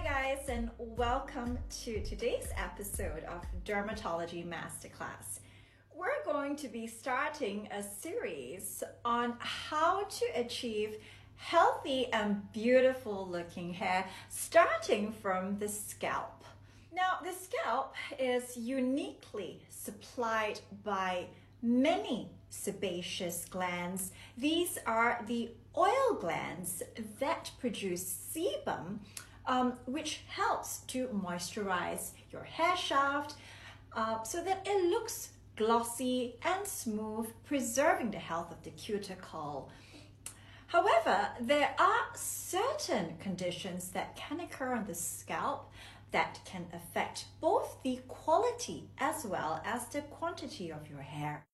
Hi, 0.00 0.04
guys, 0.36 0.48
and 0.48 0.70
welcome 0.78 1.58
to 1.82 2.00
today's 2.04 2.46
episode 2.56 3.24
of 3.24 3.44
Dermatology 3.64 4.46
Masterclass. 4.46 5.40
We're 5.92 6.22
going 6.24 6.54
to 6.54 6.68
be 6.68 6.86
starting 6.86 7.68
a 7.72 7.82
series 7.82 8.84
on 9.04 9.34
how 9.40 10.04
to 10.04 10.24
achieve 10.36 10.98
healthy 11.34 12.06
and 12.12 12.52
beautiful 12.52 13.26
looking 13.28 13.72
hair 13.72 14.06
starting 14.28 15.10
from 15.10 15.58
the 15.58 15.68
scalp. 15.68 16.44
Now, 16.94 17.18
the 17.24 17.32
scalp 17.32 17.96
is 18.20 18.56
uniquely 18.56 19.62
supplied 19.68 20.60
by 20.84 21.26
many 21.60 22.30
sebaceous 22.50 23.46
glands. 23.46 24.12
These 24.36 24.78
are 24.86 25.24
the 25.26 25.50
oil 25.76 26.14
glands 26.20 26.84
that 27.18 27.50
produce 27.58 28.04
sebum, 28.32 28.98
um, 29.48 29.72
which 29.86 30.20
helps 30.28 30.80
to 30.88 31.08
moisturize 31.08 32.10
your 32.30 32.44
hair 32.44 32.76
shaft 32.76 33.34
uh, 33.94 34.22
so 34.22 34.44
that 34.44 34.64
it 34.66 34.90
looks 34.90 35.30
glossy 35.56 36.36
and 36.42 36.66
smooth, 36.66 37.26
preserving 37.44 38.12
the 38.12 38.18
health 38.18 38.52
of 38.52 38.62
the 38.62 38.70
cuticle. 38.70 39.70
However, 40.68 41.28
there 41.40 41.74
are 41.78 42.06
certain 42.14 43.16
conditions 43.18 43.88
that 43.88 44.14
can 44.14 44.38
occur 44.38 44.74
on 44.74 44.84
the 44.84 44.94
scalp 44.94 45.72
that 46.12 46.40
can 46.44 46.66
affect 46.72 47.24
both 47.40 47.78
the 47.82 48.00
quality 48.06 48.84
as 48.98 49.24
well 49.24 49.62
as 49.64 49.86
the 49.86 50.02
quantity 50.02 50.70
of 50.70 50.88
your 50.88 51.00
hair. 51.00 51.48